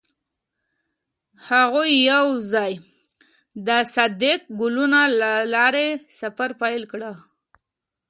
هغوی 1.49 1.91
یوځای 2.11 2.73
د 3.67 3.69
صادق 3.93 4.39
ګلونه 4.59 5.01
له 5.19 5.31
لارې 5.53 5.87
سفر 6.19 6.49
پیل 6.61 6.83
کړ. 6.91 7.01